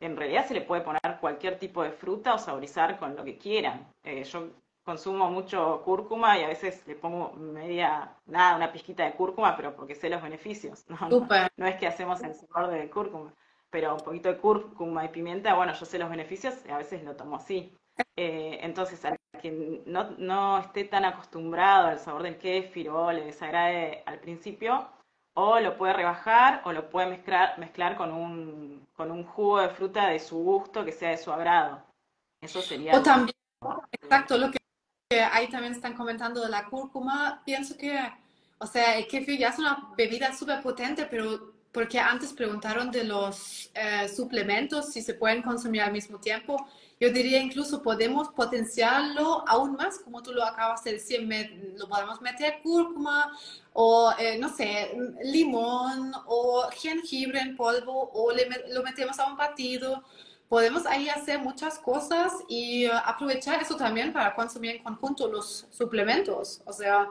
[0.00, 3.38] En realidad se le puede poner cualquier tipo de fruta o saborizar con lo que
[3.38, 3.86] quieran.
[4.02, 4.48] Eh, yo
[4.84, 9.74] consumo mucho cúrcuma y a veces le pongo media, nada, una pizquita de cúrcuma, pero
[9.74, 10.84] porque sé los beneficios.
[11.56, 13.32] No, es que hacemos el sabor de cúrcuma,
[13.74, 17.02] pero un poquito de cúrcuma y pimienta, bueno, yo sé los beneficios y a veces
[17.02, 17.76] lo tomo así.
[18.16, 23.24] Eh, entonces, a quien no, no esté tan acostumbrado al sabor del kéfir o le
[23.24, 24.88] desagrade al principio,
[25.36, 29.70] o lo puede rebajar o lo puede mezclar, mezclar con, un, con un jugo de
[29.70, 31.82] fruta de su gusto que sea de su agrado.
[32.40, 32.96] Eso sería...
[32.96, 33.36] O también,
[33.90, 34.58] exacto, lo que
[35.32, 37.98] ahí también están comentando de la cúrcuma, pienso que,
[38.58, 43.02] o sea, el kefir ya es una bebida súper potente, pero porque antes preguntaron de
[43.02, 46.68] los eh, suplementos si se pueden consumir al mismo tiempo.
[47.00, 51.28] Yo diría incluso podemos potenciarlo aún más, como tú lo acabas de decir,
[51.76, 53.36] lo podemos meter cúrcuma
[53.72, 60.04] o, eh, no sé, limón o jengibre en polvo o lo metemos a un batido.
[60.48, 65.66] Podemos ahí hacer muchas cosas y eh, aprovechar eso también para consumir en conjunto los
[65.72, 66.62] suplementos.
[66.66, 67.08] O sea,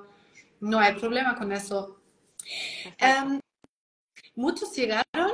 [0.62, 1.98] no hay problema con eso.
[3.02, 3.43] Um,
[4.36, 5.32] muchos llegaron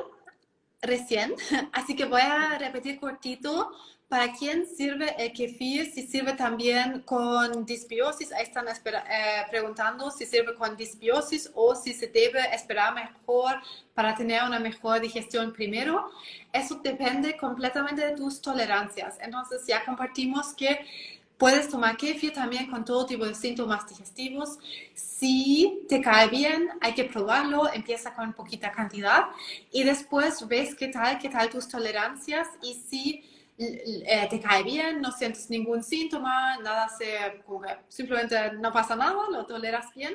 [0.81, 1.35] recién,
[1.73, 3.71] así que voy a repetir cortito
[4.09, 5.85] ¿Para quién sirve el kefir?
[5.93, 11.93] Si sirve también con disbiosis, ahí están eh, preguntando si sirve con disbiosis o si
[11.93, 13.57] se debe esperar mejor
[13.93, 16.09] para tener una mejor digestión primero.
[16.51, 19.19] Eso depende completamente de tus tolerancias.
[19.21, 20.87] Entonces ya compartimos que
[21.39, 24.59] puedes tomar kefir también con todo tipo de síntomas digestivos.
[24.93, 29.23] Si te cae bien, hay que probarlo, empieza con poquita cantidad
[29.71, 33.23] y después ves qué tal, qué tal tus tolerancias y si
[33.57, 37.41] eh, te cae bien, no sientes ningún síntoma, nada se
[37.87, 40.13] simplemente no pasa nada, lo toleras bien.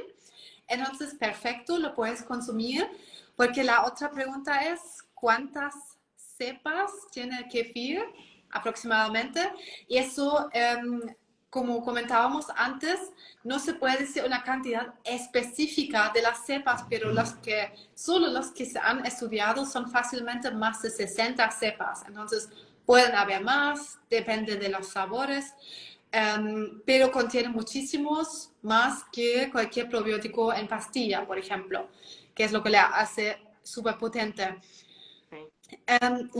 [0.68, 2.86] Entonces, perfecto, lo puedes consumir,
[3.34, 4.80] porque la otra pregunta es,
[5.14, 5.74] ¿cuántas
[6.16, 8.04] cepas tiene el kefir
[8.54, 9.52] aproximadamente?
[9.86, 11.02] Y eso, em,
[11.50, 12.98] como comentábamos antes,
[13.44, 18.46] no se puede decir una cantidad específica de las cepas, pero los que, solo los
[18.52, 22.04] que se han estudiado son fácilmente más de 60 cepas.
[22.08, 22.48] Entonces,
[22.86, 25.54] Pueden haber más, depende de los sabores,
[26.12, 31.88] em, pero contiene muchísimos más que cualquier probiótico en pastilla, por ejemplo,
[32.34, 34.60] que es lo que le hace súper potente.
[35.86, 36.30] Em,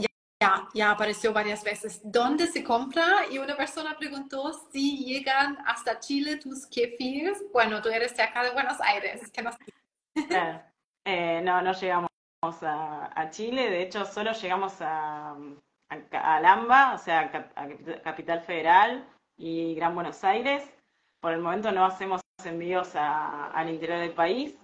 [0.73, 2.01] ya, apareció varias veces.
[2.03, 3.25] ¿Dónde se compra?
[3.31, 7.43] Y una persona preguntó si llegan hasta Chile tus kefirs.
[7.53, 9.31] Bueno, tú eres de acá de Buenos Aires.
[9.31, 9.55] ¿Qué nos...
[11.07, 12.09] Eh, no, no llegamos
[12.63, 13.69] a, a, Chile.
[13.69, 15.35] De hecho, solo llegamos a,
[16.11, 20.67] a, Lamba, o sea, a Capital Federal y Gran Buenos Aires.
[21.21, 24.57] Por el momento no hacemos envíos al interior del país.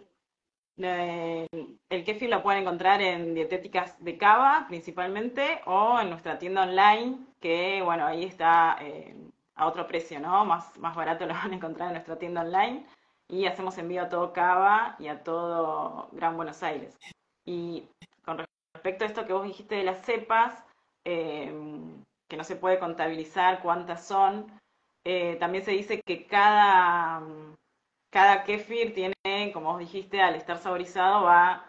[0.78, 7.20] El kefir lo pueden encontrar en dietéticas de Cava principalmente o en nuestra tienda online,
[7.40, 9.16] que bueno, ahí está eh,
[9.56, 10.46] a otro precio, ¿no?
[10.46, 12.86] Más, más barato lo van a encontrar en nuestra tienda online.
[13.28, 16.98] Y hacemos envío a todo Cava y a todo Gran Buenos Aires.
[17.46, 17.88] Y
[18.26, 20.66] con respecto a esto que vos dijiste de las cepas,
[21.04, 24.48] Em, que no se puede contabilizar cuántas son.
[25.04, 27.22] Eh, también se dice que cada,
[28.12, 29.16] cada kefir tiene,
[29.52, 31.66] como vos dijiste, al estar saborizado va,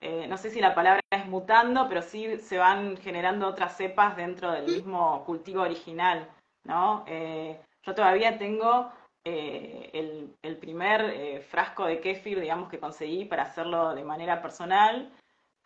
[0.00, 4.16] eh, no sé si la palabra es mutando, pero sí se van generando otras cepas
[4.16, 6.28] dentro del mismo cultivo original,
[6.64, 7.04] ¿no?
[7.06, 8.90] Eh, yo todavía tengo
[9.24, 15.10] el, el, primer frasco de kefir, digamos, que conseguí para hacerlo de manera personal,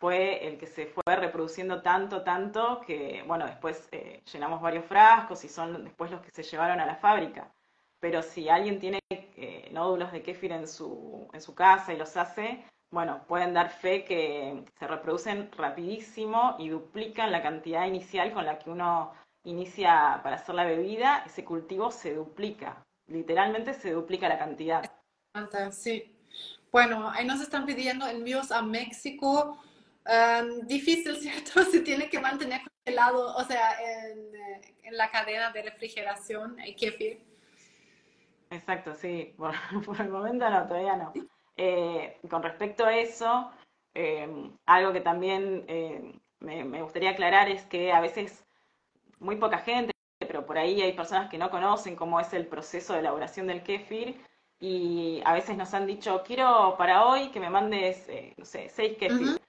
[0.01, 5.45] fue el que se fue reproduciendo tanto, tanto, que bueno, después eh, llenamos varios frascos
[5.45, 7.53] y son después los que se llevaron a la fábrica.
[8.01, 12.17] Pero si alguien tiene eh, nódulos de kéfir en su, en su casa y los
[12.17, 18.45] hace, bueno, pueden dar fe que se reproducen rapidísimo y duplican la cantidad inicial con
[18.45, 19.13] la que uno
[19.45, 24.83] inicia para hacer la bebida, ese cultivo se duplica, literalmente se duplica la cantidad.
[25.71, 26.17] Sí.
[26.71, 29.57] Bueno, ahí nos están pidiendo envíos a México,
[30.05, 31.63] um, difícil, ¿cierto?
[31.63, 36.75] Se tiene que mantener congelado, o sea, en, eh, en la cadena de refrigeración, el
[36.75, 37.30] kefir.
[38.51, 39.33] Exacto, sí.
[39.37, 39.53] Por,
[39.85, 41.13] por el momento no, todavía no.
[41.57, 43.51] Eh, con respecto a eso,
[43.95, 48.45] eh, algo que también eh, me, me gustaría aclarar es que a veces
[49.19, 52.93] muy poca gente, pero por ahí hay personas que no conocen cómo es el proceso
[52.93, 54.21] de elaboración del kéfir
[54.59, 58.69] y a veces nos han dicho, quiero para hoy que me mandes, eh, no sé,
[58.69, 59.41] seis kéfir.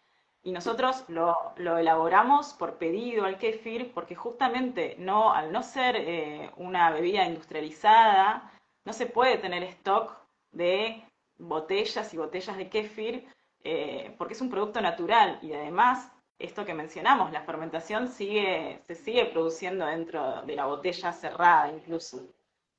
[0.45, 5.95] Y nosotros lo, lo elaboramos por pedido al kéfir porque justamente no, al no ser
[5.97, 8.52] eh, una bebida industrializada,
[8.85, 10.16] no se puede tener stock
[10.51, 11.05] de
[11.39, 13.26] botellas y botellas de kéfir
[13.64, 18.97] eh, porque es un producto natural y además esto que mencionamos, la fermentación sigue, se
[18.97, 22.26] sigue produciendo dentro de la botella cerrada incluso.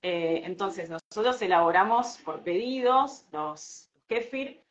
[0.01, 4.61] Eh, entonces nosotros elaboramos por pedidos los kéfir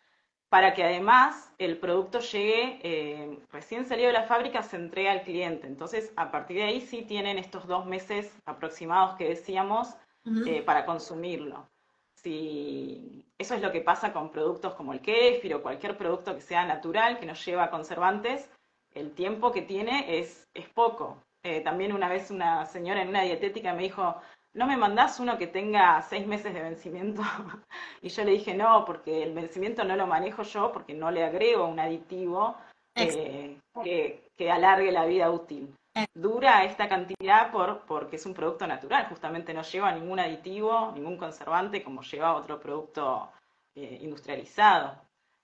[0.51, 5.23] para que además el producto llegue eh, recién salido de la fábrica, se entrega al
[5.23, 5.67] cliente.
[5.67, 10.87] Entonces, a partir de ahí sí tienen estos dos meses aproximados que decíamos Eh, para
[10.87, 11.69] consumirlo.
[12.15, 16.41] Si eso es lo que pasa con productos como el kéfir o cualquier producto que
[16.41, 18.49] sea natural, que no lleva conservantes,
[18.95, 21.23] el tiempo que tiene es, es poco.
[21.43, 24.15] Eh, también una vez una señora en una dietética me dijo,
[24.55, 27.23] ¿no me mandás uno que tenga seis meses de vencimiento?
[28.01, 31.25] Y yo le dije, no, porque el vencimiento no lo manejo yo, porque no le
[31.25, 32.57] agrego un aditivo
[32.95, 35.75] eh, que, que alargue la vida útil.
[36.15, 41.19] Dura esta cantidad por, porque es un producto natural, justamente no lleva ningún aditivo, ningún
[41.19, 43.31] conservante como lleva otro producto
[43.75, 44.97] eh, industrializado.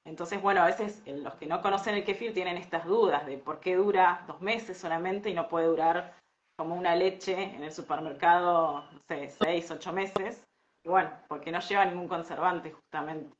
[0.07, 3.36] Entonces, bueno, a veces eh, los que no conocen el kefir tienen estas dudas de
[3.36, 6.14] por qué dura dos meses solamente y no puede durar
[6.57, 10.42] como una leche en el supermercado, no sé, seis, ocho meses.
[10.82, 13.38] Y bueno, porque no lleva ningún conservante justamente.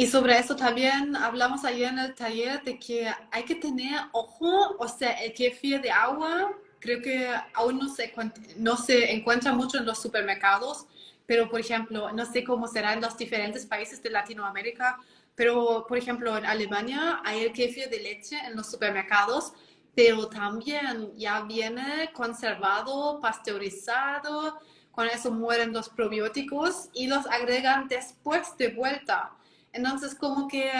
[0.00, 4.74] Y sobre eso también hablamos ayer en el taller de que hay que tener ojo,
[4.78, 8.10] o sea, el kefir de agua creo que aún no se,
[8.56, 10.86] no se encuentra mucho en los supermercados,
[11.26, 14.98] pero por ejemplo, no sé cómo será en los diferentes países de Latinoamérica,
[15.34, 19.52] pero por ejemplo en Alemania hay el kefir de leche en los supermercados,
[19.94, 24.60] pero también ya viene conservado, pasteurizado,
[24.92, 29.36] con eso mueren los probióticos y los agregan después de vuelta.
[29.72, 30.70] Entonces, como que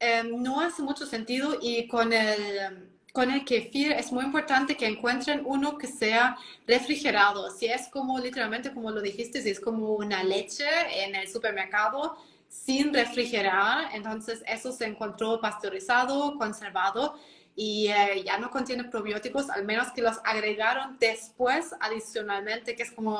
[0.00, 4.86] eh, no hace mucho sentido y con el, con el kefir es muy importante que
[4.86, 7.50] encuentren uno que sea refrigerado.
[7.50, 10.66] Si es como literalmente, como lo dijiste, si es como una leche
[11.04, 12.16] en el supermercado
[12.48, 17.18] sin refrigerar, entonces eso se encontró pasteurizado, conservado
[17.54, 22.92] y eh, ya no contiene probióticos, al menos que los agregaron después adicionalmente, que es
[22.92, 23.18] como,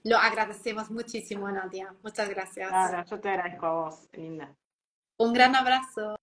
[0.07, 1.93] lo agradecemos muchísimo, Nadia.
[2.03, 2.71] Muchas gracias.
[2.71, 4.55] Nada, yo te agradezco a vos, linda.
[5.19, 6.17] Un gran abrazo.